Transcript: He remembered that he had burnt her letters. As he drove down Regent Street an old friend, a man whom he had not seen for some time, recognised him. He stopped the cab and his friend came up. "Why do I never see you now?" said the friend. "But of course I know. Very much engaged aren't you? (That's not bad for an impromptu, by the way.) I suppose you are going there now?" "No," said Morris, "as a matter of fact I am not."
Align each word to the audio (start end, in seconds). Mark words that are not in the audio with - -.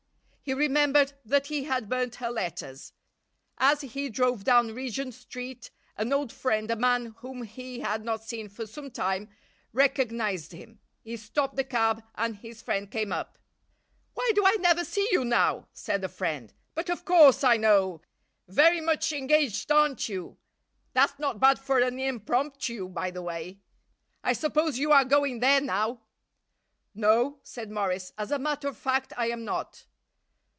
He 0.43 0.55
remembered 0.55 1.13
that 1.23 1.47
he 1.47 1.63
had 1.65 1.87
burnt 1.87 2.15
her 2.15 2.29
letters. 2.31 2.91
As 3.59 3.81
he 3.81 4.09
drove 4.09 4.43
down 4.43 4.73
Regent 4.75 5.13
Street 5.13 5.69
an 5.95 6.11
old 6.11 6.33
friend, 6.33 6.69
a 6.71 6.75
man 6.75 7.15
whom 7.19 7.43
he 7.43 7.79
had 7.81 8.03
not 8.03 8.23
seen 8.25 8.49
for 8.49 8.65
some 8.67 8.89
time, 8.91 9.29
recognised 9.71 10.51
him. 10.51 10.79
He 11.03 11.15
stopped 11.15 11.55
the 11.55 11.63
cab 11.63 12.03
and 12.15 12.35
his 12.37 12.61
friend 12.61 12.89
came 12.91 13.13
up. 13.13 13.37
"Why 14.15 14.31
do 14.35 14.43
I 14.45 14.57
never 14.59 14.83
see 14.83 15.07
you 15.11 15.23
now?" 15.23 15.67
said 15.73 16.01
the 16.01 16.09
friend. 16.09 16.51
"But 16.75 16.89
of 16.89 17.05
course 17.05 17.43
I 17.45 17.55
know. 17.57 18.01
Very 18.47 18.81
much 18.81 19.13
engaged 19.13 19.71
aren't 19.71 20.09
you? 20.09 20.37
(That's 20.93 21.17
not 21.19 21.39
bad 21.39 21.59
for 21.59 21.79
an 21.79 21.97
impromptu, 21.99 22.89
by 22.89 23.11
the 23.11 23.21
way.) 23.21 23.59
I 24.23 24.33
suppose 24.33 24.79
you 24.79 24.91
are 24.91 25.05
going 25.05 25.39
there 25.39 25.61
now?" 25.61 26.01
"No," 26.95 27.39
said 27.43 27.69
Morris, 27.71 28.11
"as 28.17 28.31
a 28.31 28.39
matter 28.39 28.67
of 28.67 28.75
fact 28.75 29.13
I 29.15 29.27
am 29.29 29.45
not." 29.45 29.85